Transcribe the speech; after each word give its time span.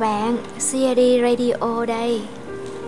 Chào 0.00 0.10
bạn, 0.10 0.36
CID 0.70 1.22
Radio 1.22 1.86
đây. 1.86 2.22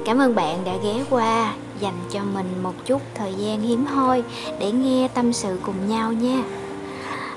Cảm 0.04 0.18
ơn 0.18 0.34
bạn 0.34 0.64
đã 0.64 0.72
ghé 0.84 1.04
qua 1.10 1.54
dành 1.80 1.98
cho 2.10 2.20
mình 2.34 2.46
một 2.62 2.72
chút 2.86 3.02
thời 3.14 3.34
gian 3.34 3.60
hiếm 3.60 3.86
hoi 3.86 4.22
để 4.58 4.72
nghe 4.72 5.08
tâm 5.14 5.32
sự 5.32 5.58
cùng 5.62 5.88
nhau 5.88 6.12
nha. 6.12 6.42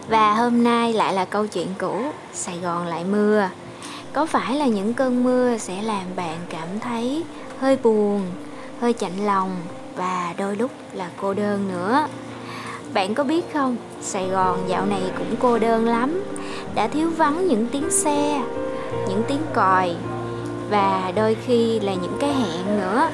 Và 0.08 0.34
hôm 0.34 0.64
nay 0.64 0.94
lại 0.94 1.14
là 1.14 1.26
câu 1.26 1.48
chuyện 1.48 1.68
cũ, 1.78 2.02
Sài 2.34 2.58
Gòn 2.60 2.88
lại 2.88 3.04
mưa. 3.12 3.50
Có 4.14 4.26
phải 4.26 4.56
là 4.56 4.66
những 4.66 4.94
cơn 4.94 5.24
mưa 5.24 5.58
sẽ 5.58 5.82
làm 5.82 6.06
bạn 6.16 6.38
cảm 6.50 6.68
thấy 6.80 7.24
hơi 7.60 7.78
buồn, 7.84 8.22
hơi 8.82 8.94
chạnh 8.94 9.26
lòng 9.26 9.56
và 9.96 10.34
đôi 10.38 10.56
lúc 10.56 10.72
là 10.94 11.10
cô 11.22 11.34
đơn 11.34 11.68
nữa? 11.72 12.08
Bạn 12.94 13.16
có 13.16 13.24
biết 13.24 13.54
không, 13.54 13.76
Sài 14.02 14.28
Gòn 14.28 14.60
dạo 14.68 14.86
này 14.86 15.02
cũng 15.18 15.36
cô 15.40 15.60
đơn 15.60 15.86
lắm, 15.86 16.24
đã 16.76 16.88
thiếu 16.88 17.10
vắng 17.10 17.48
những 17.48 17.68
tiếng 17.72 17.92
xe, 17.92 18.42
những 19.08 19.24
tiếng 19.28 19.42
còi 19.54 19.96
và 20.70 21.12
đôi 21.16 21.36
khi 21.46 21.80
là 21.80 21.94
những 21.94 22.18
cái 22.20 22.34
hẹn 22.34 22.80
nữa. 22.80 23.10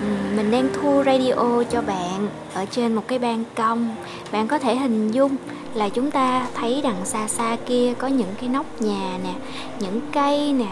Ừ, 0.00 0.06
mình 0.36 0.50
đang 0.50 0.68
thu 0.74 1.02
radio 1.06 1.62
cho 1.70 1.82
bạn 1.82 2.28
ở 2.54 2.64
trên 2.64 2.94
một 2.94 3.02
cái 3.08 3.18
ban 3.18 3.44
công. 3.54 3.96
Bạn 4.32 4.48
có 4.48 4.58
thể 4.58 4.76
hình 4.76 5.10
dung 5.10 5.36
là 5.74 5.88
chúng 5.88 6.10
ta 6.10 6.46
thấy 6.54 6.80
đằng 6.84 7.04
xa 7.04 7.28
xa 7.28 7.56
kia 7.66 7.94
có 7.98 8.08
những 8.08 8.34
cái 8.40 8.48
nóc 8.48 8.66
nhà 8.80 9.18
nè, 9.24 9.34
những 9.80 10.00
cây 10.12 10.52
nè 10.52 10.68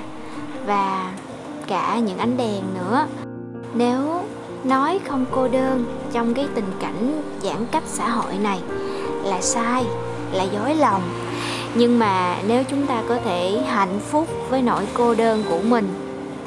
và 0.67 1.13
cả 1.67 1.99
những 1.99 2.19
ánh 2.19 2.37
đèn 2.37 2.63
nữa. 2.75 3.07
Nếu 3.75 4.23
nói 4.65 5.01
không 5.09 5.25
cô 5.31 5.49
đơn 5.49 5.85
trong 6.13 6.35
cái 6.35 6.47
tình 6.55 6.73
cảnh 6.81 7.23
giãn 7.43 7.67
cách 7.73 7.83
xã 7.87 8.09
hội 8.09 8.35
này 8.43 8.61
là 9.25 9.41
sai, 9.41 9.85
là 10.33 10.45
dối 10.45 10.75
lòng 10.75 11.03
nhưng 11.75 11.99
mà 11.99 12.37
nếu 12.47 12.65
chúng 12.71 12.87
ta 12.87 13.03
có 13.09 13.19
thể 13.25 13.63
hạnh 13.67 14.01
phúc 14.11 14.29
với 14.51 14.63
nỗi 14.63 14.87
cô 14.95 15.15
đơn 15.15 15.45
của 15.49 15.61
mình, 15.69 15.89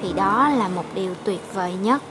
thì 0.02 0.14
đó 0.14 0.50
là 0.50 0.68
một 0.68 0.86
điều 0.96 1.14
tuyệt 1.24 1.40
vời 1.54 1.74
nhất. 1.84 2.02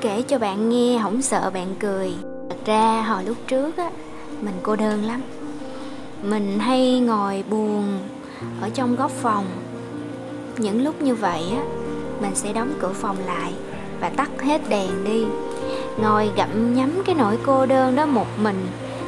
Kể 0.00 0.22
cho 0.22 0.38
bạn 0.38 0.68
nghe, 0.68 1.00
không 1.02 1.22
sợ 1.22 1.50
bạn 1.54 1.74
cười. 1.80 2.12
Thật 2.50 2.56
ra, 2.66 3.02
hồi 3.02 3.24
lúc 3.24 3.36
trước 3.46 3.76
á, 3.76 3.90
mình 4.40 4.54
cô 4.62 4.76
đơn 4.76 5.04
lắm. 5.04 5.22
Mình 6.22 6.58
hay 6.58 7.00
ngồi 7.00 7.44
buồn 7.50 7.98
ở 8.60 8.68
trong 8.74 8.96
góc 8.96 9.10
phòng. 9.10 9.44
Những 10.58 10.84
lúc 10.84 11.02
như 11.02 11.14
vậy 11.14 11.42
á, 11.56 11.62
mình 12.20 12.34
sẽ 12.34 12.52
đóng 12.52 12.72
cửa 12.80 12.92
phòng 12.92 13.16
lại 13.26 13.52
và 14.00 14.08
tắt 14.08 14.30
hết 14.42 14.60
đèn 14.68 15.04
đi. 15.04 15.24
Ngồi 16.02 16.30
gặm 16.36 16.74
nhắm 16.74 17.02
cái 17.06 17.14
nỗi 17.14 17.38
cô 17.46 17.66
đơn 17.66 17.96
đó 17.96 18.06
một 18.06 18.26
mình, 18.42 18.66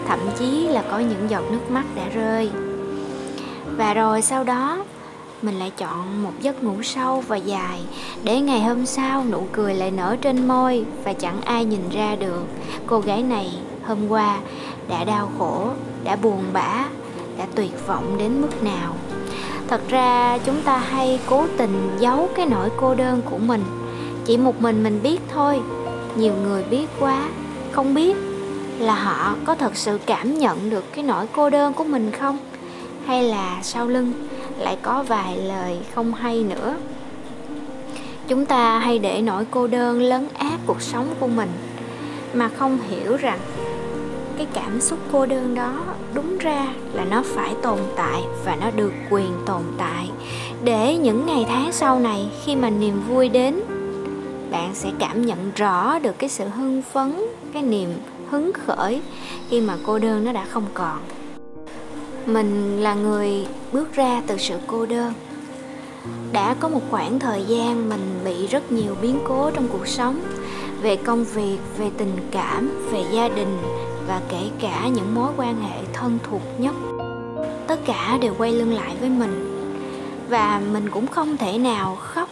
thậm 0.09 0.19
chí 0.39 0.69
là 0.69 0.85
có 0.91 0.99
những 0.99 1.31
giọt 1.31 1.43
nước 1.51 1.71
mắt 1.71 1.85
đã 1.97 2.09
rơi 2.15 2.51
và 3.79 3.95
rồi 3.95 4.23
sau 4.23 4.45
đó, 4.45 4.85
mình 5.43 5.59
lại 5.59 5.73
chọn 5.77 6.23
một 6.23 6.33
giấc 6.41 6.65
ngủ 6.65 6.83
sâu 6.83 7.25
và 7.29 7.37
dài 7.37 7.81
để 8.25 8.41
ngày 8.41 8.61
hôm 8.61 8.87
sau 8.87 9.25
nụ 9.31 9.47
cười 9.53 9.75
lại 9.75 9.91
nở 9.91 10.17
trên 10.21 10.49
môi 10.49 10.85
và 11.05 11.13
chẳng 11.13 11.41
ai 11.41 11.65
nhìn 11.65 11.89
ra 11.93 12.17
được. 12.17 12.45
Cô 12.87 13.01
gái 13.01 13.23
này 13.23 13.51
hôm 13.85 14.09
qua 14.09 14.39
đã 14.89 15.05
đau 15.05 15.31
khổ, 15.39 15.71
đã 16.05 16.17
buồn 16.17 16.45
bã, 16.53 16.85
đã 17.39 17.47
tuyệt 17.55 17.87
vọng 17.87 18.17
đến 18.19 18.41
mức 18.41 18.63
nào. 18.63 18.95
Thật 19.69 19.81
ra 19.89 20.39
chúng 20.45 20.63
ta 20.63 20.79
hay 20.79 21.21
cố 21.27 21.47
tình 21.57 21.97
giấu 21.99 22.29
cái 22.35 22.47
nỗi 22.47 22.71
cô 22.77 22.95
đơn 22.95 23.23
của 23.31 23.39
mình. 23.39 23.65
Chỉ 24.25 24.37
một 24.37 24.61
mình 24.61 24.83
mình 24.83 25.01
biết 25.03 25.21
thôi. 25.29 25.61
Nhiều 26.17 26.35
người 26.43 26.65
biết 26.65 26.87
quá, 27.01 27.29
không 27.73 27.95
biết 27.95 28.17
là 28.79 28.95
họ 28.95 29.35
có 29.45 29.55
thật 29.55 29.77
sự 29.77 29.99
cảm 30.07 30.39
nhận 30.39 30.71
được 30.71 30.85
cái 30.95 31.05
nỗi 31.05 31.27
cô 31.33 31.51
đơn 31.51 31.73
của 31.73 31.85
mình 31.85 32.11
không? 32.11 32.39
Hay 33.09 33.23
là 33.23 33.59
sau 33.63 33.87
lưng 33.87 34.13
lại 34.59 34.77
có 34.83 35.05
vài 35.09 35.37
lời 35.37 35.79
không 35.95 36.15
hay 36.15 36.43
nữa. 36.43 36.77
Chúng 38.29 38.47
ta 38.47 38.79
hay 38.79 38.99
để 38.99 39.23
nỗi 39.23 39.45
cô 39.51 39.67
đơn 39.67 40.03
lấn 40.03 40.29
át 40.39 40.61
cuộc 40.67 40.83
sống 40.83 41.07
của 41.21 41.27
mình 41.27 41.49
mà 42.35 42.49
không 42.49 42.79
hiểu 42.89 43.17
rằng 43.17 43.39
cái 44.37 44.47
cảm 44.55 44.81
xúc 44.81 44.99
cô 45.13 45.27
đơn 45.27 45.55
đó 45.55 45.75
đúng 46.15 46.39
ra 46.39 46.67
là 46.93 47.05
nó 47.05 47.23
phải 47.27 47.55
tồn 47.63 47.79
tại 47.97 48.23
và 48.45 48.57
nó 48.61 48.71
được 48.71 48.93
quyền 49.11 49.33
tồn 49.47 49.63
tại. 49.79 50.11
Để 50.65 50.97
những 50.97 51.27
ngày 51.27 51.45
tháng 51.49 51.73
sau 51.73 51.99
này 51.99 52.31
khi 52.45 52.57
mà 52.57 52.71
niềm 52.71 53.03
vui 53.09 53.29
đến, 53.29 53.61
bạn 54.51 54.71
sẽ 54.75 54.91
cảm 54.99 55.27
nhận 55.27 55.53
rõ 55.57 55.99
được 55.99 56.19
cái 56.19 56.31
sự 56.31 56.45
hưng 56.49 56.83
phấn, 56.83 57.17
cái 57.53 57.63
niềm 57.63 57.89
hứng 58.31 58.53
khởi 58.53 59.03
khi 59.51 59.61
mà 59.61 59.77
cô 59.87 59.99
đơn 59.99 60.25
nó 60.25 60.33
đã 60.33 60.45
không 60.45 60.67
còn 60.75 60.99
mình 62.29 62.81
là 62.81 62.95
người 62.95 63.47
bước 63.73 63.95
ra 63.95 64.23
từ 64.27 64.39
sự 64.39 64.59
cô 64.67 64.87
đơn. 64.87 65.13
Đã 66.33 66.55
có 66.61 66.69
một 66.69 66.81
khoảng 66.91 67.19
thời 67.19 67.45
gian 67.45 67.89
mình 67.89 68.21
bị 68.25 68.47
rất 68.47 68.73
nhiều 68.73 68.97
biến 69.03 69.19
cố 69.25 69.51
trong 69.51 69.69
cuộc 69.69 69.87
sống, 69.87 70.21
về 70.83 70.97
công 70.97 71.25
việc, 71.25 71.59
về 71.79 71.91
tình 71.99 72.17
cảm, 72.31 72.89
về 72.93 73.05
gia 73.13 73.29
đình 73.29 73.59
và 74.07 74.21
kể 74.29 74.43
cả 74.61 74.89
những 74.89 75.15
mối 75.15 75.31
quan 75.37 75.63
hệ 75.63 75.79
thân 75.93 76.19
thuộc 76.31 76.43
nhất. 76.59 76.75
Tất 77.67 77.81
cả 77.87 78.19
đều 78.21 78.35
quay 78.39 78.53
lưng 78.53 78.75
lại 78.75 78.95
với 79.01 79.09
mình 79.09 79.55
và 80.29 80.61
mình 80.73 80.91
cũng 80.91 81.07
không 81.07 81.37
thể 81.37 81.59
nào 81.59 81.97
khóc 82.01 82.29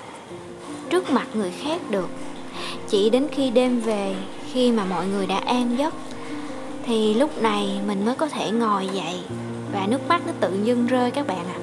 trước 0.91 1.11
mặt 1.11 1.27
người 1.35 1.51
khác 1.51 1.81
được. 1.91 2.09
Chỉ 2.89 3.11
đến 3.11 3.29
khi 3.33 3.51
đêm 3.51 3.81
về, 3.81 4.15
khi 4.53 4.73
mà 4.73 4.85
mọi 4.85 5.07
người 5.07 5.27
đã 5.27 5.37
an 5.37 5.79
giấc, 5.79 5.95
thì 6.87 7.15
lúc 7.15 7.43
này 7.43 7.81
mình 7.87 8.05
mới 8.05 8.15
có 8.15 8.29
thể 8.29 8.51
ngồi 8.51 8.89
dậy 8.93 9.21
và 9.77 9.87
nước 9.87 10.09
mắt 10.09 10.21
nó 10.27 10.33
tự 10.41 10.61
dưng 10.65 10.87
rơi 10.87 11.11
các 11.11 11.27
bạn 11.27 11.39
ạ 11.39 11.55
à. 11.55 11.61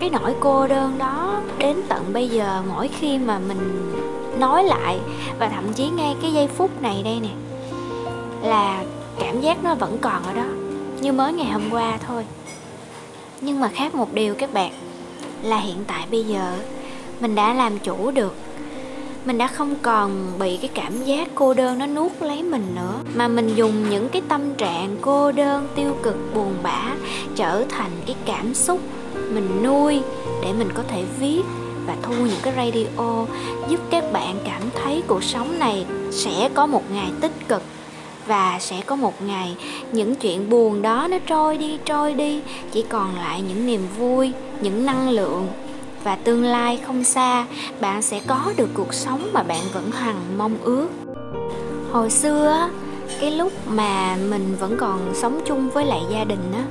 cái 0.00 0.10
nỗi 0.10 0.34
cô 0.40 0.66
đơn 0.66 0.98
đó 0.98 1.40
đến 1.58 1.76
tận 1.88 2.12
bây 2.12 2.28
giờ 2.28 2.62
mỗi 2.68 2.88
khi 2.88 3.18
mà 3.18 3.38
mình 3.38 3.92
nói 4.38 4.64
lại 4.64 4.98
và 5.38 5.48
thậm 5.48 5.72
chí 5.72 5.88
ngay 5.88 6.16
cái 6.22 6.32
giây 6.32 6.48
phút 6.48 6.82
này 6.82 7.02
đây 7.04 7.20
nè, 7.22 7.28
là 8.42 8.84
cảm 9.18 9.40
giác 9.40 9.64
nó 9.64 9.74
vẫn 9.74 9.98
còn 10.00 10.22
ở 10.22 10.32
đó, 10.32 10.46
như 11.00 11.12
mới 11.12 11.32
ngày 11.32 11.50
hôm 11.50 11.62
qua 11.70 11.98
thôi 12.06 12.24
nhưng 13.40 13.60
mà 13.60 13.68
khác 13.68 13.94
một 13.94 14.14
điều 14.14 14.34
các 14.34 14.52
bạn, 14.52 14.72
là 15.42 15.56
hiện 15.56 15.84
tại 15.86 16.06
bây 16.10 16.24
giờ 16.24 16.56
mình 17.20 17.34
đã 17.34 17.54
làm 17.54 17.78
chủ 17.78 18.10
được 18.10 18.34
mình 19.26 19.38
đã 19.38 19.46
không 19.46 19.74
còn 19.82 20.32
bị 20.38 20.56
cái 20.56 20.70
cảm 20.74 21.04
giác 21.04 21.28
cô 21.34 21.54
đơn 21.54 21.78
nó 21.78 21.86
nuốt 21.86 22.12
lấy 22.20 22.42
mình 22.42 22.66
nữa. 22.74 22.94
Mà 23.14 23.28
mình 23.28 23.54
dùng 23.54 23.90
những 23.90 24.08
cái 24.08 24.22
tâm 24.28 24.54
trạng 24.54 24.96
cô 25.00 25.32
đơn, 25.32 25.68
tiêu 25.74 25.96
cực, 26.02 26.16
buồn 26.34 26.54
bã 26.62 26.94
trở 27.36 27.64
thành 27.68 27.90
cái 28.06 28.16
cảm 28.26 28.54
xúc 28.54 28.80
mình 29.14 29.62
nuôi 29.62 30.00
để 30.42 30.52
mình 30.58 30.68
có 30.74 30.82
thể 30.88 31.04
viết 31.20 31.42
và 31.86 31.96
thu 32.02 32.14
những 32.14 32.40
cái 32.42 32.52
radio 32.56 33.24
giúp 33.68 33.80
các 33.90 34.04
bạn 34.12 34.36
cảm 34.44 34.62
thấy 34.74 35.02
cuộc 35.06 35.24
sống 35.24 35.58
này 35.58 35.86
sẽ 36.10 36.50
có 36.54 36.66
một 36.66 36.82
ngày 36.92 37.10
tích 37.20 37.48
cực 37.48 37.62
và 38.26 38.58
sẽ 38.60 38.80
có 38.86 38.96
một 38.96 39.22
ngày 39.22 39.56
những 39.92 40.14
chuyện 40.14 40.50
buồn 40.50 40.82
đó 40.82 41.06
nó 41.10 41.18
trôi 41.26 41.58
đi 41.58 41.78
trôi 41.84 42.14
đi. 42.14 42.40
Chỉ 42.72 42.84
còn 42.88 43.16
lại 43.16 43.42
những 43.48 43.66
niềm 43.66 43.80
vui, 43.98 44.32
những 44.60 44.86
năng 44.86 45.08
lượng 45.08 45.46
và 46.06 46.16
tương 46.16 46.44
lai 46.44 46.78
không 46.86 47.04
xa 47.04 47.46
bạn 47.80 48.02
sẽ 48.02 48.20
có 48.26 48.52
được 48.56 48.68
cuộc 48.74 48.94
sống 48.94 49.30
mà 49.32 49.42
bạn 49.42 49.60
vẫn 49.72 49.90
hằng 49.90 50.38
mong 50.38 50.56
ước. 50.62 50.88
Hồi 51.92 52.10
xưa 52.10 52.68
cái 53.20 53.30
lúc 53.30 53.52
mà 53.68 54.16
mình 54.30 54.56
vẫn 54.60 54.76
còn 54.80 55.14
sống 55.14 55.40
chung 55.46 55.70
với 55.70 55.84
lại 55.84 56.00
gia 56.10 56.24
đình 56.24 56.52
á 56.54 56.64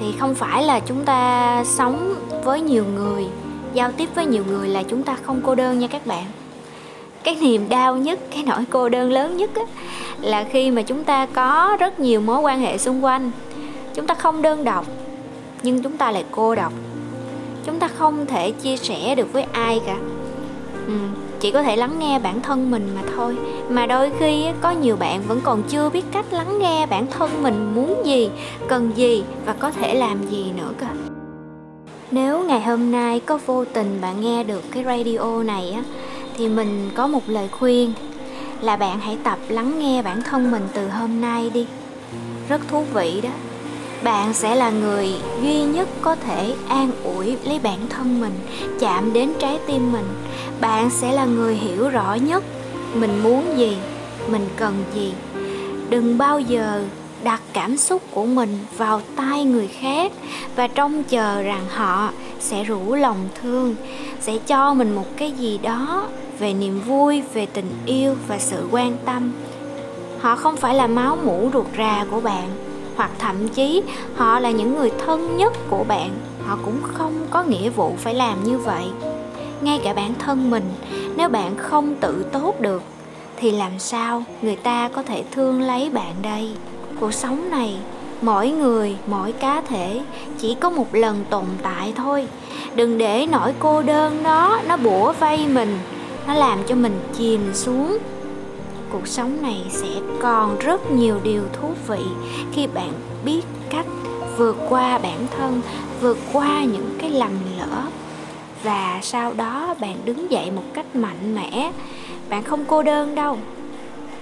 thì 0.00 0.14
không 0.18 0.34
phải 0.34 0.62
là 0.62 0.80
chúng 0.80 1.04
ta 1.04 1.64
sống 1.64 2.14
với 2.44 2.60
nhiều 2.60 2.84
người 2.94 3.26
giao 3.74 3.92
tiếp 3.92 4.08
với 4.14 4.26
nhiều 4.26 4.44
người 4.48 4.68
là 4.68 4.82
chúng 4.82 5.02
ta 5.02 5.16
không 5.22 5.40
cô 5.44 5.54
đơn 5.54 5.78
nha 5.78 5.86
các 5.86 6.06
bạn. 6.06 6.24
Cái 7.22 7.34
niềm 7.34 7.68
đau 7.68 7.96
nhất 7.96 8.18
cái 8.30 8.42
nỗi 8.46 8.64
cô 8.70 8.88
đơn 8.88 9.12
lớn 9.12 9.36
nhất 9.36 9.50
á, 9.54 9.62
là 10.20 10.44
khi 10.44 10.70
mà 10.70 10.82
chúng 10.82 11.04
ta 11.04 11.26
có 11.26 11.76
rất 11.80 12.00
nhiều 12.00 12.20
mối 12.20 12.40
quan 12.40 12.60
hệ 12.60 12.78
xung 12.78 13.04
quanh. 13.04 13.30
Chúng 13.94 14.06
ta 14.06 14.14
không 14.14 14.42
đơn 14.42 14.64
độc 14.64 14.86
nhưng 15.62 15.82
chúng 15.82 15.96
ta 15.96 16.10
lại 16.10 16.24
cô 16.30 16.54
độc 16.54 16.72
chúng 17.64 17.78
ta 17.78 17.88
không 17.88 18.26
thể 18.26 18.50
chia 18.50 18.76
sẻ 18.76 19.14
được 19.14 19.32
với 19.32 19.42
ai 19.42 19.80
cả. 19.86 19.96
Ừ, 20.86 20.92
chỉ 21.40 21.50
có 21.50 21.62
thể 21.62 21.76
lắng 21.76 21.98
nghe 21.98 22.18
bản 22.18 22.40
thân 22.42 22.70
mình 22.70 22.88
mà 22.94 23.02
thôi. 23.16 23.36
Mà 23.68 23.86
đôi 23.86 24.10
khi 24.18 24.46
có 24.60 24.70
nhiều 24.70 24.96
bạn 24.96 25.22
vẫn 25.28 25.40
còn 25.44 25.62
chưa 25.68 25.90
biết 25.90 26.04
cách 26.12 26.26
lắng 26.30 26.58
nghe 26.58 26.86
bản 26.86 27.06
thân 27.06 27.42
mình 27.42 27.74
muốn 27.74 28.02
gì 28.06 28.30
cần 28.68 28.90
gì 28.96 29.24
và 29.46 29.52
có 29.52 29.70
thể 29.70 29.94
làm 29.94 30.30
gì 30.30 30.52
nữa 30.56 30.72
cả. 30.78 30.88
nếu 32.10 32.44
ngày 32.44 32.60
hôm 32.60 32.90
nay 32.90 33.20
có 33.20 33.38
vô 33.46 33.64
tình 33.64 33.98
bạn 34.00 34.20
nghe 34.20 34.44
được 34.44 34.62
cái 34.72 34.84
radio 34.84 35.42
này 35.42 35.70
á 35.70 35.82
thì 36.36 36.48
mình 36.48 36.90
có 36.94 37.06
một 37.06 37.22
lời 37.26 37.48
khuyên 37.48 37.92
là 38.60 38.76
bạn 38.76 39.00
hãy 39.00 39.18
tập 39.24 39.38
lắng 39.48 39.78
nghe 39.78 40.02
bản 40.02 40.22
thân 40.22 40.50
mình 40.50 40.62
từ 40.74 40.88
hôm 40.88 41.20
nay 41.20 41.50
đi. 41.54 41.66
Rất 42.48 42.60
thú 42.68 42.84
vị 42.94 43.20
đó 43.22 43.30
bạn 44.02 44.34
sẽ 44.34 44.54
là 44.54 44.70
người 44.70 45.08
duy 45.42 45.62
nhất 45.62 45.88
có 46.02 46.16
thể 46.16 46.54
an 46.68 46.90
ủi 47.04 47.36
lấy 47.44 47.58
bản 47.62 47.78
thân 47.88 48.20
mình, 48.20 48.34
chạm 48.80 49.12
đến 49.12 49.32
trái 49.38 49.58
tim 49.66 49.92
mình. 49.92 50.06
Bạn 50.60 50.90
sẽ 50.90 51.12
là 51.12 51.24
người 51.24 51.54
hiểu 51.54 51.88
rõ 51.88 52.14
nhất 52.14 52.44
mình 52.94 53.22
muốn 53.22 53.58
gì, 53.58 53.76
mình 54.28 54.48
cần 54.56 54.84
gì. 54.94 55.12
Đừng 55.90 56.18
bao 56.18 56.40
giờ 56.40 56.84
đặt 57.24 57.40
cảm 57.52 57.76
xúc 57.76 58.02
của 58.10 58.26
mình 58.26 58.58
vào 58.76 59.00
tay 59.16 59.44
người 59.44 59.68
khác 59.68 60.12
và 60.56 60.68
trông 60.68 61.04
chờ 61.04 61.42
rằng 61.42 61.64
họ 61.68 62.10
sẽ 62.40 62.64
rủ 62.64 62.94
lòng 62.94 63.28
thương, 63.42 63.74
sẽ 64.20 64.38
cho 64.46 64.74
mình 64.74 64.94
một 64.94 65.06
cái 65.16 65.32
gì 65.32 65.58
đó 65.58 66.08
về 66.38 66.54
niềm 66.54 66.80
vui, 66.80 67.22
về 67.34 67.46
tình 67.46 67.70
yêu 67.86 68.14
và 68.28 68.38
sự 68.38 68.68
quan 68.70 68.96
tâm. 69.04 69.32
Họ 70.20 70.36
không 70.36 70.56
phải 70.56 70.74
là 70.74 70.86
máu 70.86 71.18
mủ 71.24 71.50
ruột 71.52 71.66
rà 71.78 72.04
của 72.10 72.20
bạn 72.20 72.69
hoặc 73.00 73.10
thậm 73.18 73.48
chí 73.48 73.82
họ 74.16 74.40
là 74.40 74.50
những 74.50 74.76
người 74.76 74.90
thân 75.06 75.36
nhất 75.36 75.52
của 75.70 75.84
bạn. 75.84 76.10
Họ 76.46 76.58
cũng 76.64 76.80
không 76.82 77.26
có 77.30 77.42
nghĩa 77.42 77.70
vụ 77.70 77.94
phải 77.98 78.14
làm 78.14 78.44
như 78.44 78.58
vậy. 78.58 78.84
Ngay 79.60 79.80
cả 79.84 79.94
bản 79.94 80.14
thân 80.18 80.50
mình, 80.50 80.64
nếu 81.16 81.28
bạn 81.28 81.56
không 81.56 81.94
tự 82.00 82.24
tốt 82.32 82.60
được, 82.60 82.82
thì 83.36 83.50
làm 83.50 83.78
sao 83.78 84.24
người 84.42 84.56
ta 84.56 84.88
có 84.88 85.02
thể 85.02 85.24
thương 85.30 85.62
lấy 85.62 85.90
bạn 85.90 86.14
đây? 86.22 86.50
Cuộc 87.00 87.14
sống 87.14 87.50
này, 87.50 87.76
mỗi 88.22 88.50
người, 88.50 88.96
mỗi 89.06 89.32
cá 89.32 89.62
thể 89.68 90.00
chỉ 90.38 90.56
có 90.60 90.70
một 90.70 90.94
lần 90.94 91.24
tồn 91.30 91.44
tại 91.62 91.92
thôi. 91.96 92.26
Đừng 92.74 92.98
để 92.98 93.26
nỗi 93.30 93.52
cô 93.58 93.82
đơn 93.82 94.22
đó 94.22 94.60
nó 94.68 94.76
bủa 94.76 95.12
vây 95.12 95.46
mình, 95.46 95.78
nó 96.26 96.34
làm 96.34 96.58
cho 96.66 96.74
mình 96.74 97.00
chìm 97.18 97.54
xuống 97.54 97.98
cuộc 98.92 99.08
sống 99.08 99.42
này 99.42 99.64
sẽ 99.70 100.00
còn 100.20 100.58
rất 100.58 100.90
nhiều 100.90 101.16
điều 101.22 101.42
thú 101.52 101.68
vị 101.88 102.04
khi 102.52 102.66
bạn 102.66 102.92
biết 103.24 103.42
cách 103.70 103.86
vượt 104.36 104.56
qua 104.68 104.98
bản 104.98 105.26
thân, 105.36 105.60
vượt 106.00 106.18
qua 106.32 106.64
những 106.64 106.96
cái 106.98 107.10
lầm 107.10 107.32
lỡ. 107.58 107.82
Và 108.62 108.98
sau 109.02 109.32
đó 109.32 109.74
bạn 109.80 109.96
đứng 110.04 110.30
dậy 110.30 110.50
một 110.50 110.62
cách 110.74 110.96
mạnh 110.96 111.34
mẽ. 111.34 111.72
Bạn 112.28 112.42
không 112.42 112.64
cô 112.68 112.82
đơn 112.82 113.14
đâu. 113.14 113.38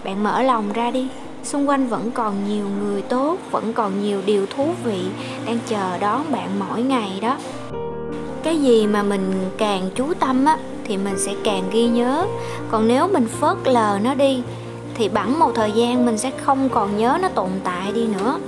Bạn 0.05 0.25
mở 0.25 0.43
lòng 0.43 0.73
ra 0.73 0.91
đi. 0.91 1.09
Xung 1.43 1.69
quanh 1.69 1.87
vẫn 1.87 2.11
còn 2.11 2.49
nhiều 2.49 2.67
người 2.83 3.03
tốt, 3.03 3.39
vẫn 3.51 3.73
còn 3.73 4.03
nhiều 4.03 4.23
điều 4.27 4.47
thú 4.47 4.75
vị 4.85 5.01
đang 5.47 5.59
chờ 5.67 5.99
đón 5.99 6.25
bạn 6.33 6.49
mỗi 6.59 6.83
ngày 6.83 7.11
đó. 7.23 7.37
Cái 8.43 8.61
gì 8.61 8.87
mà 8.87 9.03
mình 9.03 9.33
càng 9.59 9.91
chú 9.95 10.15
tâm 10.21 10.45
á, 10.45 10.59
thì 10.85 10.97
mình 10.97 11.19
sẽ 11.19 11.35
càng 11.45 11.63
ghi 11.73 11.87
nhớ. 11.87 12.27
Còn 12.71 12.89
nếu 12.89 13.09
mình 13.09 13.27
phớt 13.27 13.57
lờ 13.65 13.99
nó 14.03 14.15
đi 14.15 14.43
thì 14.99 15.09
bẵng 15.09 15.39
một 15.39 15.51
thời 15.55 15.73
gian 15.73 16.07
mình 16.07 16.19
sẽ 16.19 16.31
không 16.45 16.69
còn 16.69 16.97
nhớ 16.97 17.19
nó 17.23 17.29
tồn 17.29 17.49
tại 17.65 17.93
đi 17.93 18.07
nữa. 18.07 18.39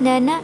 Nên 0.00 0.26
á 0.26 0.40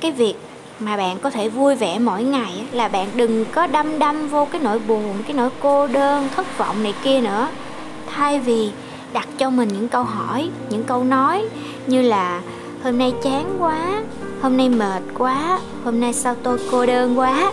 cái 0.00 0.12
việc 0.12 0.34
mà 0.78 0.96
bạn 0.96 1.18
có 1.18 1.30
thể 1.30 1.48
vui 1.48 1.74
vẻ 1.74 1.98
mỗi 1.98 2.22
ngày 2.22 2.52
á, 2.58 2.64
là 2.72 2.88
bạn 2.88 3.08
đừng 3.14 3.44
có 3.44 3.66
đâm 3.66 3.98
đâm 3.98 4.28
vô 4.28 4.48
cái 4.52 4.60
nỗi 4.64 4.78
buồn 4.78 5.14
cái 5.26 5.34
nỗi 5.34 5.50
cô 5.60 5.86
đơn 5.86 6.28
thất 6.36 6.58
vọng 6.58 6.82
này 6.82 6.94
kia 7.04 7.20
nữa. 7.20 7.48
Thay 8.14 8.38
vì 8.38 8.70
đặt 9.12 9.28
cho 9.38 9.50
mình 9.50 9.68
những 9.68 9.88
câu 9.88 10.02
hỏi 10.02 10.50
những 10.70 10.82
câu 10.82 11.04
nói 11.04 11.44
như 11.86 12.02
là 12.02 12.40
hôm 12.84 12.98
nay 12.98 13.12
chán 13.22 13.56
quá 13.58 14.02
hôm 14.42 14.56
nay 14.56 14.68
mệt 14.68 15.02
quá 15.18 15.58
hôm 15.84 16.00
nay 16.00 16.12
sao 16.12 16.34
tôi 16.42 16.58
cô 16.70 16.86
đơn 16.86 17.18
quá? 17.18 17.52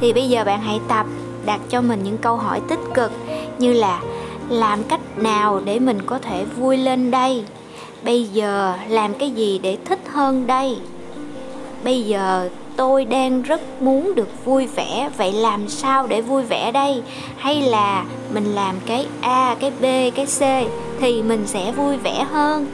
Thì 0.00 0.12
bây 0.12 0.28
giờ 0.28 0.44
bạn 0.44 0.60
hãy 0.60 0.80
tập 0.88 1.06
đặt 1.46 1.60
cho 1.68 1.80
mình 1.80 2.00
những 2.04 2.18
câu 2.18 2.36
hỏi 2.36 2.60
tích 2.68 2.80
cực 2.94 3.12
như 3.58 3.72
là 3.72 4.00
làm 4.48 4.84
cách 4.84 5.00
nào 5.16 5.60
để 5.64 5.78
mình 5.78 6.02
có 6.06 6.18
thể 6.18 6.44
vui 6.56 6.76
lên 6.76 7.10
đây? 7.10 7.44
Bây 8.04 8.24
giờ 8.24 8.74
làm 8.88 9.14
cái 9.14 9.30
gì 9.30 9.60
để 9.62 9.78
thích 9.84 10.00
hơn 10.12 10.46
đây? 10.46 10.76
Bây 11.84 12.02
giờ 12.02 12.48
tôi 12.76 13.04
đang 13.04 13.42
rất 13.42 13.82
muốn 13.82 14.14
được 14.14 14.44
vui 14.44 14.66
vẻ, 14.66 15.10
vậy 15.16 15.32
làm 15.32 15.68
sao 15.68 16.06
để 16.06 16.20
vui 16.20 16.42
vẻ 16.42 16.72
đây? 16.72 17.02
Hay 17.36 17.62
là 17.62 18.04
mình 18.34 18.54
làm 18.54 18.74
cái 18.86 19.06
a, 19.20 19.56
cái 19.60 19.70
b, 19.70 19.84
cái 20.14 20.26
c 20.26 20.68
thì 21.00 21.22
mình 21.22 21.46
sẽ 21.46 21.72
vui 21.72 21.96
vẻ 21.96 22.26
hơn? 22.30 22.66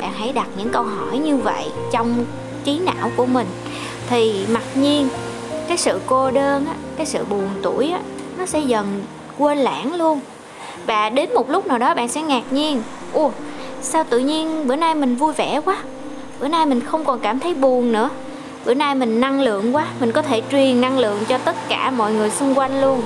Bạn 0.00 0.12
hãy 0.12 0.32
đặt 0.32 0.48
những 0.58 0.68
câu 0.68 0.82
hỏi 0.82 1.18
như 1.18 1.36
vậy 1.36 1.64
trong 1.92 2.24
trí 2.64 2.78
não 2.78 3.10
của 3.16 3.26
mình. 3.26 3.46
Thì 4.08 4.46
mặc 4.48 4.62
nhiên, 4.74 5.08
cái 5.68 5.76
sự 5.76 6.00
cô 6.06 6.30
đơn 6.30 6.66
á, 6.66 6.74
cái 6.96 7.06
sự 7.06 7.24
buồn 7.24 7.48
tuổi 7.62 7.90
á, 7.90 8.00
nó 8.38 8.46
sẽ 8.46 8.60
dần 8.60 9.02
quên 9.38 9.58
lãng 9.58 9.94
luôn 9.94 10.20
và 10.86 11.10
đến 11.10 11.34
một 11.34 11.50
lúc 11.50 11.66
nào 11.66 11.78
đó 11.78 11.94
bạn 11.94 12.08
sẽ 12.08 12.22
ngạc 12.22 12.52
nhiên. 12.52 12.82
Ồ 13.12 13.30
sao 13.82 14.04
tự 14.04 14.18
nhiên 14.18 14.68
bữa 14.68 14.76
nay 14.76 14.94
mình 14.94 15.16
vui 15.16 15.32
vẻ 15.32 15.60
quá? 15.64 15.76
Bữa 16.40 16.48
nay 16.48 16.66
mình 16.66 16.80
không 16.80 17.04
còn 17.04 17.20
cảm 17.20 17.40
thấy 17.40 17.54
buồn 17.54 17.92
nữa. 17.92 18.10
Bữa 18.64 18.74
nay 18.74 18.94
mình 18.94 19.20
năng 19.20 19.40
lượng 19.40 19.76
quá, 19.76 19.86
mình 20.00 20.12
có 20.12 20.22
thể 20.22 20.42
truyền 20.50 20.80
năng 20.80 20.98
lượng 20.98 21.18
cho 21.28 21.38
tất 21.38 21.56
cả 21.68 21.90
mọi 21.90 22.12
người 22.12 22.30
xung 22.30 22.54
quanh 22.54 22.80
luôn. 22.80 23.02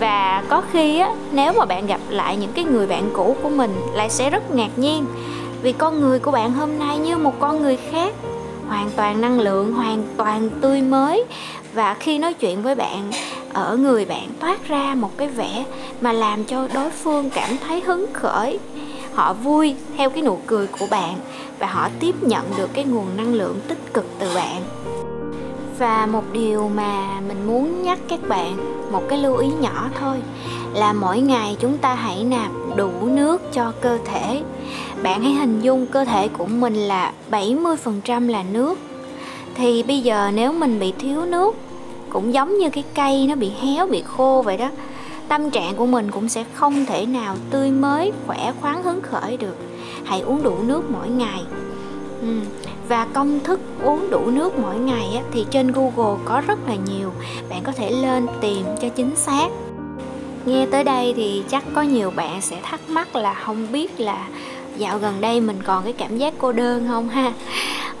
Và 0.00 0.42
có 0.48 0.62
khi 0.72 0.98
á, 0.98 1.10
nếu 1.32 1.52
mà 1.52 1.64
bạn 1.64 1.86
gặp 1.86 2.00
lại 2.08 2.36
những 2.36 2.52
cái 2.54 2.64
người 2.64 2.86
bạn 2.86 3.10
cũ 3.12 3.36
của 3.42 3.48
mình 3.48 3.74
lại 3.94 4.10
sẽ 4.10 4.30
rất 4.30 4.54
ngạc 4.54 4.70
nhiên. 4.76 5.06
Vì 5.62 5.72
con 5.72 6.00
người 6.00 6.18
của 6.18 6.30
bạn 6.30 6.52
hôm 6.52 6.78
nay 6.78 6.98
như 6.98 7.16
một 7.16 7.32
con 7.40 7.62
người 7.62 7.78
khác, 7.90 8.14
hoàn 8.68 8.90
toàn 8.96 9.20
năng 9.20 9.40
lượng, 9.40 9.72
hoàn 9.72 10.02
toàn 10.16 10.50
tươi 10.60 10.80
mới. 10.80 11.24
Và 11.74 11.94
khi 11.94 12.18
nói 12.18 12.34
chuyện 12.34 12.62
với 12.62 12.74
bạn 12.74 13.10
ở 13.52 13.76
người 13.76 14.04
bạn 14.04 14.28
toát 14.40 14.68
ra 14.68 14.94
một 14.94 15.10
cái 15.16 15.28
vẻ 15.28 15.64
mà 16.00 16.12
làm 16.12 16.44
cho 16.44 16.68
đối 16.74 16.90
phương 16.90 17.30
cảm 17.30 17.50
thấy 17.66 17.80
hứng 17.80 18.06
khởi. 18.12 18.58
Họ 19.14 19.32
vui 19.32 19.74
theo 19.96 20.10
cái 20.10 20.22
nụ 20.22 20.38
cười 20.46 20.66
của 20.66 20.86
bạn 20.90 21.14
và 21.58 21.66
họ 21.66 21.88
tiếp 22.00 22.14
nhận 22.22 22.44
được 22.56 22.70
cái 22.74 22.84
nguồn 22.84 23.06
năng 23.16 23.34
lượng 23.34 23.60
tích 23.68 23.94
cực 23.94 24.06
từ 24.18 24.34
bạn. 24.34 24.62
Và 25.78 26.06
một 26.06 26.24
điều 26.32 26.68
mà 26.68 27.20
mình 27.28 27.46
muốn 27.46 27.82
nhắc 27.82 27.98
các 28.08 28.28
bạn, 28.28 28.56
một 28.92 29.02
cái 29.08 29.18
lưu 29.18 29.36
ý 29.36 29.48
nhỏ 29.60 29.88
thôi, 30.00 30.16
là 30.74 30.92
mỗi 30.92 31.20
ngày 31.20 31.56
chúng 31.60 31.78
ta 31.78 31.94
hãy 31.94 32.24
nạp 32.24 32.50
đủ 32.76 32.90
nước 33.02 33.52
cho 33.52 33.72
cơ 33.80 33.98
thể. 34.04 34.42
Bạn 35.02 35.22
hãy 35.22 35.32
hình 35.32 35.60
dung 35.60 35.86
cơ 35.86 36.04
thể 36.04 36.28
của 36.28 36.46
mình 36.46 36.74
là 36.74 37.12
70% 37.30 38.28
là 38.28 38.42
nước. 38.52 38.78
Thì 39.54 39.82
bây 39.82 40.00
giờ 40.00 40.30
nếu 40.34 40.52
mình 40.52 40.80
bị 40.80 40.92
thiếu 40.98 41.24
nước 41.24 41.56
cũng 42.12 42.34
giống 42.34 42.58
như 42.58 42.70
cái 42.70 42.84
cây 42.94 43.26
nó 43.28 43.34
bị 43.34 43.50
héo 43.60 43.86
bị 43.86 44.02
khô 44.02 44.42
vậy 44.44 44.56
đó. 44.56 44.70
Tâm 45.28 45.50
trạng 45.50 45.76
của 45.76 45.86
mình 45.86 46.10
cũng 46.10 46.28
sẽ 46.28 46.44
không 46.54 46.86
thể 46.86 47.06
nào 47.06 47.36
tươi 47.50 47.70
mới 47.70 48.12
khỏe 48.26 48.52
khoắn 48.60 48.82
hứng 48.82 49.02
khởi 49.02 49.36
được. 49.36 49.56
Hãy 50.04 50.20
uống 50.20 50.42
đủ 50.42 50.54
nước 50.62 50.90
mỗi 50.90 51.08
ngày. 51.08 51.42
Ừ. 52.22 52.28
và 52.88 53.06
công 53.14 53.40
thức 53.40 53.60
uống 53.82 54.10
đủ 54.10 54.20
nước 54.26 54.58
mỗi 54.58 54.76
ngày 54.76 55.08
á, 55.14 55.22
thì 55.32 55.46
trên 55.50 55.72
google 55.72 56.20
có 56.24 56.42
rất 56.46 56.58
là 56.68 56.74
nhiều. 56.74 57.12
Bạn 57.48 57.60
có 57.62 57.72
thể 57.72 57.90
lên 57.90 58.26
tìm 58.40 58.66
cho 58.80 58.88
chính 58.88 59.16
xác. 59.16 59.48
Nghe 60.44 60.66
tới 60.66 60.84
đây 60.84 61.14
thì 61.16 61.42
chắc 61.48 61.64
có 61.74 61.82
nhiều 61.82 62.10
bạn 62.10 62.40
sẽ 62.40 62.56
thắc 62.62 62.80
mắc 62.88 63.16
là 63.16 63.34
không 63.34 63.72
biết 63.72 64.00
là 64.00 64.28
dạo 64.76 64.98
gần 64.98 65.20
đây 65.20 65.40
mình 65.40 65.58
còn 65.64 65.84
cái 65.84 65.92
cảm 65.92 66.18
giác 66.18 66.34
cô 66.38 66.52
đơn 66.52 66.84
không 66.88 67.08
ha? 67.08 67.32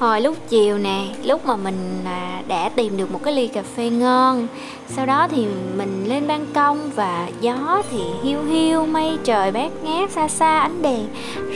Hồi 0.02 0.20
lúc 0.20 0.36
chiều 0.48 0.78
nè, 0.78 1.04
lúc 1.24 1.46
mà 1.46 1.56
mình 1.56 2.02
à, 2.04 2.42
đã 2.48 2.68
tìm 2.68 2.96
được 2.96 3.12
một 3.12 3.20
cái 3.22 3.34
ly 3.34 3.48
cà 3.48 3.62
phê 3.76 3.90
ngon, 3.90 4.46
sau 4.88 5.06
đó 5.06 5.28
thì 5.30 5.46
mình 5.76 6.04
lên 6.08 6.26
ban 6.26 6.46
công 6.54 6.90
và 6.94 7.28
gió 7.40 7.82
thì 7.90 7.98
hiu 8.22 8.44
hiu, 8.44 8.86
mây 8.86 9.18
trời 9.24 9.50
bát 9.50 9.70
ngát, 9.82 10.10
xa 10.10 10.28
xa, 10.28 10.58
ánh 10.58 10.82
đèn 10.82 11.06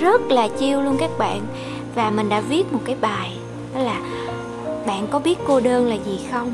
rất 0.00 0.30
là 0.30 0.48
chiêu 0.48 0.82
luôn 0.82 0.96
các 0.98 1.10
bạn. 1.18 1.40
Và 1.94 2.10
mình 2.10 2.28
đã 2.28 2.40
viết 2.40 2.72
một 2.72 2.80
cái 2.84 2.96
bài, 3.00 3.32
đó 3.74 3.80
là 3.80 4.00
bạn 4.86 5.06
có 5.10 5.18
biết 5.18 5.38
cô 5.46 5.60
đơn 5.60 5.88
là 5.88 5.96
gì 6.06 6.20
không? 6.32 6.52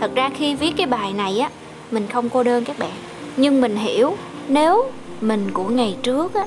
Thật 0.00 0.10
ra 0.14 0.30
khi 0.34 0.54
viết 0.54 0.74
cái 0.76 0.86
bài 0.86 1.12
này 1.12 1.38
á, 1.38 1.50
mình 1.90 2.06
không 2.12 2.28
cô 2.28 2.42
đơn 2.42 2.64
các 2.64 2.78
bạn, 2.78 2.92
nhưng 3.36 3.60
mình 3.60 3.76
hiểu 3.76 4.16
nếu 4.48 4.84
mình 5.20 5.50
của 5.52 5.68
ngày 5.68 5.96
trước 6.02 6.34
á 6.34 6.44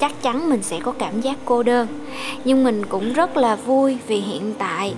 chắc 0.00 0.22
chắn 0.22 0.50
mình 0.50 0.62
sẽ 0.62 0.80
có 0.80 0.92
cảm 0.92 1.20
giác 1.20 1.36
cô 1.44 1.62
đơn. 1.62 1.86
Nhưng 2.44 2.64
mình 2.64 2.86
cũng 2.86 3.12
rất 3.12 3.36
là 3.36 3.56
vui 3.56 3.98
vì 4.06 4.16
hiện 4.16 4.54
tại 4.58 4.94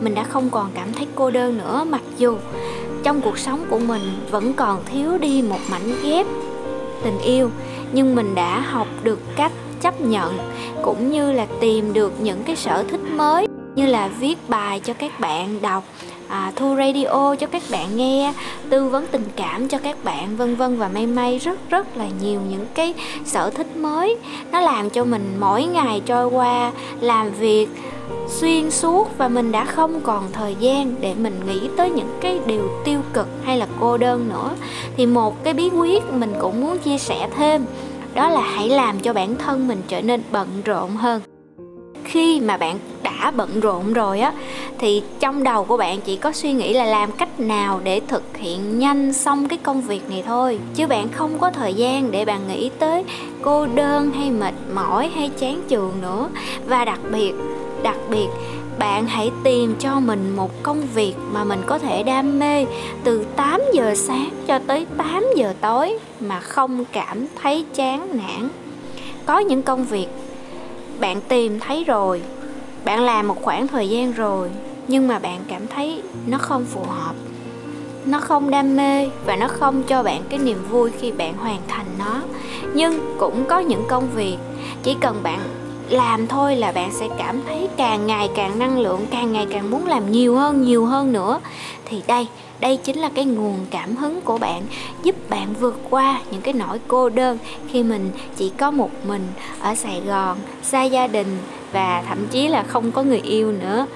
mình 0.00 0.14
đã 0.14 0.24
không 0.24 0.50
còn 0.50 0.70
cảm 0.74 0.92
thấy 0.92 1.06
cô 1.14 1.30
đơn 1.30 1.58
nữa, 1.58 1.84
mặc 1.88 2.02
dù 2.18 2.36
trong 3.02 3.20
cuộc 3.20 3.38
sống 3.38 3.64
của 3.70 3.78
mình 3.78 4.02
vẫn 4.30 4.54
còn 4.54 4.84
thiếu 4.84 5.18
đi 5.18 5.42
một 5.42 5.60
mảnh 5.70 5.92
ghép 6.04 6.26
tình 7.02 7.18
yêu. 7.18 7.50
Nhưng 7.92 8.14
mình 8.14 8.34
đã 8.34 8.60
học 8.60 8.86
được 9.02 9.20
cách 9.36 9.52
chấp 9.80 10.00
nhận 10.00 10.38
cũng 10.82 11.10
như 11.10 11.32
là 11.32 11.46
tìm 11.60 11.92
được 11.92 12.12
những 12.20 12.42
cái 12.42 12.56
sở 12.56 12.84
thích 12.90 13.00
mới 13.16 13.46
như 13.74 13.86
là 13.86 14.08
viết 14.08 14.38
bài 14.48 14.80
cho 14.80 14.92
các 14.94 15.20
bạn 15.20 15.62
đọc 15.62 15.84
à, 16.28 16.52
thu 16.56 16.76
radio 16.76 17.34
cho 17.34 17.46
các 17.46 17.62
bạn 17.70 17.96
nghe 17.96 18.32
tư 18.70 18.88
vấn 18.88 19.06
tình 19.06 19.24
cảm 19.36 19.68
cho 19.68 19.78
các 19.78 20.04
bạn 20.04 20.36
vân 20.36 20.56
vân 20.56 20.78
và 20.78 20.88
may 20.88 21.06
may. 21.06 21.38
Rất 21.38 21.70
rất 21.70 21.96
là 21.96 22.06
nhiều 22.22 22.40
những 22.50 22.66
cái 22.74 22.94
sở 23.24 23.50
thích 23.50 23.76
mới. 23.76 24.16
Nó 24.52 24.60
làm 24.60 24.90
cho 24.90 25.04
mình 25.04 25.36
mỗi 25.40 25.64
ngày 25.64 26.02
trôi 26.06 26.26
qua 26.26 26.72
làm 27.00 27.30
việc 27.30 27.68
xuyên 28.28 28.70
suốt 28.70 29.18
và 29.18 29.28
mình 29.28 29.52
đã 29.52 29.64
không 29.64 30.00
còn 30.00 30.24
thời 30.32 30.56
gian 30.60 30.94
để 31.00 31.14
mình 31.14 31.40
nghĩ 31.46 31.60
tới 31.76 31.90
những 31.90 32.18
cái 32.20 32.40
điều 32.46 32.70
tiêu 32.84 33.00
cực 33.12 33.28
hay 33.44 33.58
là 33.58 33.66
cô 33.80 33.96
đơn 33.96 34.28
nữa. 34.28 34.50
Thì 34.96 35.06
một 35.06 35.44
cái 35.44 35.54
bí 35.54 35.68
quyết 35.68 36.02
mình 36.12 36.32
cũng 36.40 36.60
muốn 36.60 36.78
chia 36.78 36.98
sẻ 36.98 37.28
thêm 37.36 37.64
đó 38.14 38.28
là 38.28 38.40
hãy 38.40 38.68
làm 38.68 39.00
cho 39.00 39.12
bản 39.12 39.34
thân 39.36 39.68
mình 39.68 39.82
trở 39.88 40.00
nên 40.00 40.22
bận 40.32 40.48
rộn 40.64 40.96
hơn. 40.96 41.22
Khi 42.04 42.40
mà 42.40 42.56
bạn 42.56 42.78
đã 43.18 43.30
bận 43.30 43.60
rộn 43.60 43.92
rồi 43.92 44.20
á 44.20 44.32
thì 44.78 45.02
trong 45.20 45.42
đầu 45.42 45.64
của 45.64 45.76
bạn 45.76 46.00
chỉ 46.00 46.16
có 46.16 46.32
suy 46.32 46.52
nghĩ 46.52 46.72
là 46.72 46.84
làm 46.84 47.12
cách 47.12 47.40
nào 47.40 47.80
để 47.84 48.00
thực 48.08 48.36
hiện 48.36 48.78
nhanh 48.78 49.12
xong 49.12 49.48
cái 49.48 49.58
công 49.62 49.80
việc 49.80 50.10
này 50.10 50.22
thôi 50.26 50.58
chứ 50.74 50.86
bạn 50.86 51.08
không 51.08 51.38
có 51.38 51.50
thời 51.50 51.74
gian 51.74 52.10
để 52.10 52.24
bạn 52.24 52.48
nghĩ 52.48 52.70
tới 52.78 53.04
cô 53.42 53.66
đơn 53.66 54.10
hay 54.10 54.30
mệt 54.30 54.54
mỏi 54.74 55.10
hay 55.14 55.30
chán 55.38 55.62
chường 55.68 55.92
nữa 56.02 56.28
và 56.66 56.84
đặc 56.84 57.00
biệt 57.12 57.32
đặc 57.82 57.96
biệt 58.10 58.26
bạn 58.78 59.06
hãy 59.06 59.30
tìm 59.44 59.74
cho 59.78 60.00
mình 60.00 60.36
một 60.36 60.62
công 60.62 60.86
việc 60.94 61.14
mà 61.32 61.44
mình 61.44 61.60
có 61.66 61.78
thể 61.78 62.02
đam 62.02 62.38
mê 62.38 62.66
từ 63.04 63.24
8 63.36 63.60
giờ 63.74 63.94
sáng 63.94 64.30
cho 64.46 64.58
tới 64.58 64.86
8 64.96 65.24
giờ 65.36 65.54
tối 65.60 65.98
mà 66.20 66.40
không 66.40 66.84
cảm 66.92 67.26
thấy 67.42 67.64
chán 67.74 68.08
nản. 68.12 68.48
Có 69.26 69.38
những 69.38 69.62
công 69.62 69.84
việc 69.84 70.06
bạn 71.00 71.20
tìm 71.28 71.60
thấy 71.60 71.84
rồi, 71.84 72.22
bạn 72.84 73.00
làm 73.00 73.28
một 73.28 73.42
khoảng 73.42 73.68
thời 73.68 73.88
gian 73.88 74.12
rồi, 74.12 74.48
nhưng 74.88 75.08
mà 75.08 75.18
bạn 75.18 75.40
cảm 75.48 75.66
thấy 75.66 76.02
nó 76.26 76.38
không 76.38 76.64
phù 76.64 76.82
hợp. 76.82 77.14
Nó 78.06 78.20
không 78.20 78.50
đam 78.50 78.76
mê 78.76 79.08
và 79.26 79.36
nó 79.36 79.48
không 79.48 79.82
cho 79.82 80.02
bạn 80.02 80.22
cái 80.28 80.38
niềm 80.38 80.58
vui 80.70 80.90
khi 81.00 81.12
bạn 81.12 81.36
hoàn 81.36 81.58
thành 81.68 81.86
nó. 81.98 82.20
Nhưng 82.74 83.16
cũng 83.18 83.44
có 83.48 83.58
những 83.58 83.84
công 83.88 84.08
việc, 84.14 84.36
chỉ 84.82 84.96
cần 85.00 85.20
bạn 85.22 85.40
làm 85.90 86.26
thôi 86.26 86.56
là 86.56 86.72
bạn 86.72 86.90
sẽ 86.92 87.08
cảm 87.18 87.40
thấy 87.46 87.68
càng 87.76 88.06
ngày 88.06 88.28
càng 88.34 88.58
năng 88.58 88.78
lượng, 88.78 89.06
càng 89.10 89.32
ngày 89.32 89.46
càng 89.50 89.70
muốn 89.70 89.86
làm 89.86 90.12
nhiều 90.12 90.36
hơn 90.36 90.62
nhiều 90.62 90.86
hơn 90.86 91.12
nữa. 91.12 91.40
Thì 91.84 92.02
đây 92.06 92.26
đây 92.60 92.76
chính 92.76 92.98
là 92.98 93.10
cái 93.14 93.24
nguồn 93.24 93.66
cảm 93.70 93.96
hứng 93.96 94.20
của 94.20 94.38
bạn, 94.38 94.62
giúp 95.02 95.30
bạn 95.30 95.54
vượt 95.60 95.80
qua 95.90 96.20
những 96.30 96.40
cái 96.40 96.54
nỗi 96.54 96.80
cô 96.88 97.08
đơn 97.08 97.38
khi 97.68 97.82
mình 97.82 98.10
chỉ 98.36 98.50
có 98.58 98.70
một 98.70 98.90
mình 99.06 99.26
ở 99.60 99.74
sài 99.74 100.00
gòn, 100.00 100.38
xa 100.62 100.82
gia 100.82 101.06
đình 101.06 101.38
và 101.72 102.02
thậm 102.08 102.18
chí 102.30 102.48
là 102.48 102.62
không 102.62 102.92
có 102.92 103.02
người 103.02 103.20
yêu 103.20 103.52
nữa. 103.52 103.86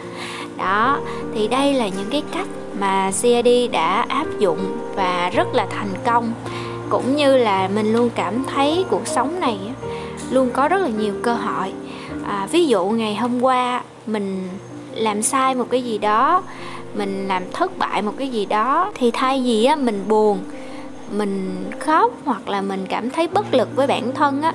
Đó 0.58 0.98
thì 1.34 1.48
đây 1.48 1.74
là 1.74 1.88
những 1.88 2.08
cái 2.10 2.22
cách 2.32 2.46
mà 2.78 3.10
CID 3.22 3.72
đã 3.72 4.06
áp 4.08 4.26
dụng 4.38 4.58
và 4.94 5.30
rất 5.34 5.54
là 5.54 5.66
thành 5.70 5.94
công. 6.04 6.32
Cũng 6.90 7.16
như 7.16 7.36
là 7.36 7.68
mình 7.74 7.92
luôn 7.92 8.10
cảm 8.14 8.44
thấy 8.54 8.84
cuộc 8.90 9.06
sống 9.06 9.40
này 9.40 9.58
luôn 10.30 10.50
có 10.50 10.68
rất 10.68 10.78
là 10.78 10.88
nhiều 10.88 11.14
cơ 11.22 11.34
hội. 11.34 11.72
À, 12.24 12.48
ví 12.52 12.66
dụ 12.66 12.84
ngày 12.84 13.14
hôm 13.16 13.40
qua 13.40 13.82
mình 14.06 14.48
làm 14.94 15.22
sai 15.22 15.54
một 15.54 15.66
cái 15.70 15.82
gì 15.82 15.98
đó 15.98 16.42
mình 16.94 17.28
làm 17.28 17.42
thất 17.52 17.78
bại 17.78 18.02
một 18.02 18.12
cái 18.18 18.28
gì 18.28 18.46
đó 18.46 18.92
thì 18.94 19.10
thay 19.10 19.42
vì 19.44 19.64
á 19.64 19.76
mình 19.76 20.04
buồn 20.08 20.38
mình 21.16 21.64
khóc 21.78 22.12
hoặc 22.24 22.48
là 22.48 22.62
mình 22.62 22.86
cảm 22.88 23.10
thấy 23.10 23.28
bất 23.28 23.54
lực 23.54 23.76
với 23.76 23.86
bản 23.86 24.14
thân 24.14 24.42
á 24.42 24.52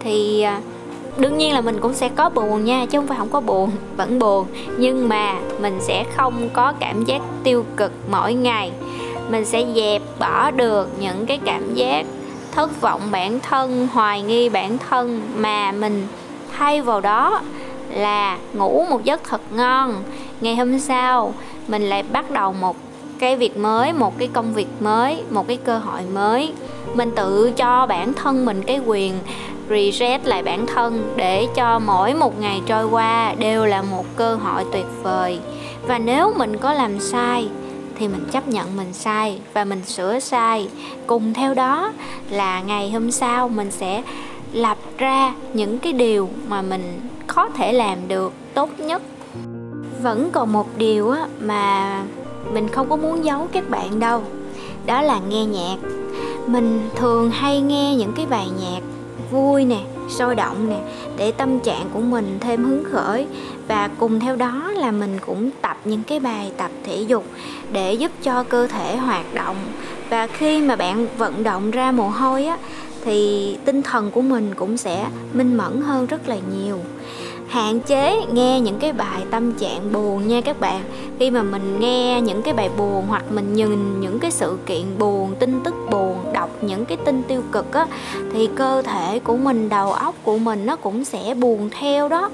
thì 0.00 0.42
à, 0.42 0.60
đương 1.18 1.38
nhiên 1.38 1.54
là 1.54 1.60
mình 1.60 1.80
cũng 1.80 1.94
sẽ 1.94 2.08
có 2.08 2.28
buồn 2.28 2.64
nha, 2.64 2.86
chứ 2.86 2.98
không 2.98 3.06
phải 3.06 3.18
không 3.18 3.30
có 3.30 3.40
buồn, 3.40 3.70
vẫn 3.96 4.18
buồn. 4.18 4.46
Nhưng 4.78 5.08
mà 5.08 5.34
mình 5.60 5.78
sẽ 5.80 6.04
không 6.16 6.48
có 6.52 6.72
cảm 6.80 7.04
giác 7.04 7.22
tiêu 7.44 7.64
cực 7.76 7.92
mỗi 8.10 8.34
ngày. 8.34 8.72
Mình 9.30 9.44
sẽ 9.44 9.64
dẹp 9.74 10.02
bỏ 10.18 10.50
được 10.50 10.88
những 11.00 11.26
cái 11.26 11.38
cảm 11.44 11.74
giác 11.74 12.06
thất 12.52 12.80
vọng 12.80 13.00
bản 13.10 13.40
thân, 13.40 13.88
hoài 13.92 14.22
nghi 14.22 14.48
bản 14.48 14.78
thân 14.90 15.22
mà 15.36 15.72
mình 15.72 16.06
thay 16.58 16.82
vào 16.82 17.00
đó 17.00 17.40
là 17.90 18.38
ngủ 18.54 18.84
một 18.90 19.04
giấc 19.04 19.24
thật 19.24 19.40
ngon. 19.50 19.94
Ngày 20.40 20.56
hôm 20.56 20.78
sau, 20.78 21.34
mình 21.68 21.82
lại 21.82 22.02
bắt 22.02 22.30
đầu 22.30 22.52
một 22.52 22.76
cái 23.18 23.36
việc 23.36 23.56
mới, 23.56 23.92
một 23.92 24.18
cái 24.18 24.28
công 24.32 24.54
việc 24.54 24.68
mới, 24.80 25.22
một 25.30 25.48
cái 25.48 25.56
cơ 25.56 25.78
hội 25.78 26.00
mới. 26.14 26.52
Mình 26.94 27.10
tự 27.16 27.52
cho 27.56 27.86
bản 27.86 28.14
thân 28.14 28.44
mình 28.44 28.62
cái 28.62 28.80
quyền 28.86 29.14
reset 29.70 30.26
lại 30.26 30.42
bản 30.42 30.66
thân 30.66 31.12
để 31.16 31.46
cho 31.54 31.78
mỗi 31.78 32.14
một 32.14 32.40
ngày 32.40 32.60
trôi 32.66 32.84
qua 32.84 33.34
đều 33.38 33.66
là 33.66 33.82
một 33.82 34.04
cơ 34.16 34.34
hội 34.34 34.64
tuyệt 34.72 34.86
vời. 35.02 35.38
Và 35.86 35.98
nếu 35.98 36.34
mình 36.36 36.56
có 36.56 36.72
làm 36.72 37.00
sai, 37.00 37.48
thì 37.98 38.08
mình 38.08 38.28
chấp 38.32 38.48
nhận 38.48 38.76
mình 38.76 38.92
sai 38.92 39.40
và 39.52 39.64
mình 39.64 39.84
sửa 39.84 40.18
sai. 40.18 40.68
Cùng 41.06 41.34
theo 41.34 41.54
đó 41.54 41.92
là 42.30 42.60
ngày 42.60 42.90
hôm 42.90 43.10
sau 43.10 43.48
mình 43.48 43.70
sẽ 43.70 44.02
lập 44.52 44.78
ra 44.98 45.34
những 45.52 45.78
cái 45.78 45.92
điều 45.92 46.28
mà 46.48 46.62
mình 46.62 47.00
có 47.26 47.48
thể 47.48 47.72
làm 47.72 48.08
được 48.08 48.32
tốt 48.54 48.70
nhất. 48.78 49.02
Vẫn 50.02 50.30
còn 50.32 50.52
một 50.52 50.68
điều 50.78 51.10
á 51.10 51.26
mà 51.40 52.02
mình 52.52 52.68
không 52.68 52.90
có 52.90 52.96
muốn 52.96 53.24
giấu 53.24 53.48
các 53.52 53.70
bạn 53.70 54.00
đâu, 54.00 54.22
đó 54.86 55.02
là 55.02 55.20
nghe 55.28 55.44
nhạc. 55.44 55.76
Mình 56.46 56.88
thường 56.96 57.30
hay 57.30 57.60
nghe 57.60 57.94
những 57.94 58.12
cái 58.16 58.26
bài 58.26 58.46
nhạc 58.60 58.80
vui 59.30 59.64
nè, 59.64 59.80
sôi 60.08 60.34
động 60.34 60.68
nè, 60.70 60.78
để 61.16 61.32
tâm 61.32 61.60
trạng 61.60 61.90
của 61.92 62.00
mình 62.00 62.38
thêm 62.40 62.64
hứng 62.64 62.84
khởi. 62.92 63.26
Và 63.68 63.88
cùng 63.98 64.20
theo 64.20 64.36
đó 64.36 64.72
là 64.76 64.90
mình 64.90 65.18
cũng 65.26 65.50
tập 65.62 65.76
những 65.84 66.02
cái 66.02 66.20
bài 66.20 66.52
tập 66.56 66.70
thể 66.84 66.96
dục 66.96 67.24
để 67.72 67.94
giúp 67.94 68.10
cho 68.22 68.42
cơ 68.42 68.66
thể 68.66 68.96
hoạt 68.96 69.34
động. 69.34 69.56
Và 70.10 70.26
khi 70.26 70.60
mà 70.60 70.76
bạn 70.76 71.06
vận 71.18 71.42
động 71.42 71.70
ra 71.70 71.92
mồ 71.92 72.08
hôi 72.08 72.46
á, 72.46 72.58
thì 73.04 73.56
tinh 73.64 73.82
thần 73.82 74.10
của 74.10 74.22
mình 74.22 74.54
cũng 74.54 74.76
sẽ 74.76 75.06
minh 75.32 75.56
mẫn 75.56 75.80
hơn 75.80 76.06
rất 76.06 76.28
là 76.28 76.36
nhiều 76.56 76.78
hạn 77.50 77.80
chế 77.80 78.16
nghe 78.32 78.60
những 78.60 78.78
cái 78.78 78.92
bài 78.92 79.22
tâm 79.30 79.52
trạng 79.52 79.92
buồn 79.92 80.28
nha 80.28 80.40
các 80.40 80.60
bạn. 80.60 80.82
Khi 81.18 81.30
mà 81.30 81.42
mình 81.42 81.80
nghe 81.80 82.20
những 82.20 82.42
cái 82.42 82.54
bài 82.54 82.70
buồn 82.78 83.04
hoặc 83.08 83.24
mình 83.30 83.54
nhìn 83.54 84.00
những 84.00 84.18
cái 84.18 84.30
sự 84.30 84.58
kiện 84.66 84.98
buồn, 84.98 85.34
tin 85.40 85.60
tức 85.64 85.74
buồn, 85.90 86.16
đọc 86.32 86.50
những 86.60 86.84
cái 86.84 86.98
tin 87.04 87.22
tiêu 87.22 87.42
cực 87.52 87.72
á, 87.72 87.86
thì 88.32 88.48
cơ 88.56 88.82
thể 88.82 89.18
của 89.18 89.36
mình, 89.36 89.68
đầu 89.68 89.92
óc 89.92 90.14
của 90.22 90.38
mình 90.38 90.66
nó 90.66 90.76
cũng 90.76 91.04
sẽ 91.04 91.34
buồn 91.34 91.70
theo 91.80 92.08
đó. 92.08 92.30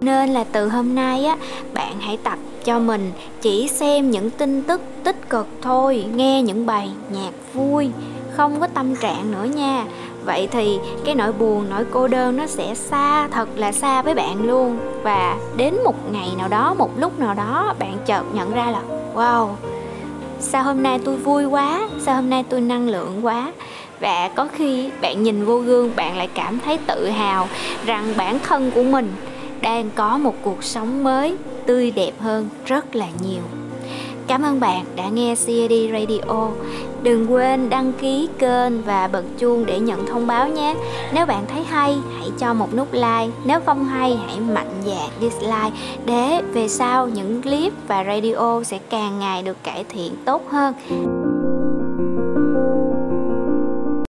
Nên 0.00 0.28
là 0.28 0.44
từ 0.44 0.68
hôm 0.68 0.94
nay 0.94 1.24
á, 1.24 1.36
bạn 1.74 2.00
hãy 2.00 2.16
tập 2.16 2.38
cho 2.64 2.78
mình 2.78 3.12
chỉ 3.40 3.68
xem 3.68 4.10
những 4.10 4.30
tin 4.30 4.62
tức 4.62 4.80
tích 5.04 5.30
cực 5.30 5.46
thôi, 5.62 6.04
nghe 6.14 6.42
những 6.42 6.66
bài 6.66 6.90
nhạc 7.10 7.30
vui, 7.54 7.90
không 8.36 8.60
có 8.60 8.66
tâm 8.66 8.96
trạng 8.96 9.32
nữa 9.32 9.44
nha 9.54 9.84
vậy 10.28 10.48
thì 10.50 10.78
cái 11.04 11.14
nỗi 11.14 11.32
buồn, 11.32 11.66
nỗi 11.70 11.84
cô 11.90 12.08
đơn 12.08 12.36
nó 12.36 12.46
sẽ 12.46 12.74
xa, 12.74 13.28
thật 13.28 13.48
là 13.56 13.72
xa 13.72 14.02
với 14.02 14.14
bạn 14.14 14.46
luôn. 14.46 14.78
Và 15.02 15.36
đến 15.56 15.74
một 15.84 16.12
ngày 16.12 16.28
nào 16.38 16.48
đó, 16.48 16.74
một 16.74 16.90
lúc 16.98 17.18
nào 17.18 17.34
đó, 17.34 17.74
bạn 17.78 17.96
chợt 18.06 18.22
nhận 18.34 18.54
ra 18.54 18.70
là, 18.70 18.82
wow, 19.14 19.48
sao 20.40 20.62
hôm 20.62 20.82
nay 20.82 20.98
tôi 21.04 21.16
vui 21.16 21.44
quá, 21.44 21.88
sao 22.00 22.14
hôm 22.14 22.30
nay 22.30 22.44
tôi 22.48 22.60
năng 22.60 22.88
lượng 22.88 23.20
quá. 23.22 23.52
Và 24.00 24.28
có 24.28 24.48
khi 24.56 24.90
bạn 25.00 25.22
nhìn 25.22 25.44
vô 25.44 25.58
gương, 25.58 25.90
bạn 25.96 26.16
lại 26.16 26.28
cảm 26.34 26.58
thấy 26.64 26.78
tự 26.86 27.08
hào 27.08 27.48
rằng 27.86 28.14
bản 28.16 28.38
thân 28.38 28.70
của 28.74 28.82
mình 28.82 29.12
đang 29.60 29.90
có 29.94 30.18
một 30.18 30.34
cuộc 30.42 30.64
sống 30.64 31.04
mới, 31.04 31.36
tươi 31.66 31.90
đẹp 31.90 32.12
hơn 32.20 32.48
rất 32.66 32.96
là 32.96 33.06
nhiều. 33.22 33.42
Cảm 34.26 34.42
ơn 34.42 34.60
bạn 34.60 34.84
đã 34.96 35.08
nghe 35.08 35.34
CAD 35.34 35.72
Radio. 35.92 36.48
Đừng 37.02 37.32
quên 37.32 37.70
đăng 37.70 37.92
ký 37.92 38.28
kênh 38.38 38.82
và 38.82 39.08
bật 39.12 39.22
chuông 39.38 39.66
để 39.66 39.80
nhận 39.80 40.06
thông 40.06 40.26
báo 40.26 40.48
nhé. 40.48 40.74
Nếu 41.12 41.26
bạn 41.26 41.44
thấy 41.48 41.64
hay, 41.64 41.98
hãy 42.18 42.30
cho 42.38 42.54
một 42.54 42.74
nút 42.74 42.92
like. 42.92 43.28
Nếu 43.44 43.60
không 43.66 43.84
hay, 43.84 44.18
hãy 44.26 44.40
mạnh 44.40 44.82
dạn 44.86 45.10
dislike 45.20 45.76
để 46.06 46.42
về 46.52 46.68
sau 46.68 47.08
những 47.08 47.42
clip 47.42 47.72
và 47.88 48.04
radio 48.04 48.62
sẽ 48.64 48.78
càng 48.90 49.18
ngày 49.18 49.42
được 49.42 49.56
cải 49.64 49.84
thiện 49.88 50.12
tốt 50.24 50.42
hơn. 50.50 50.74